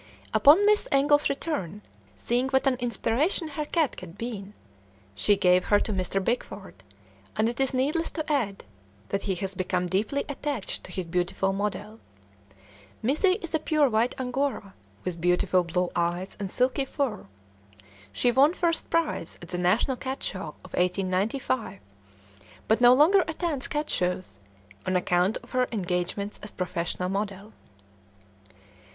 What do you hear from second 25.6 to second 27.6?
engagements as professional model.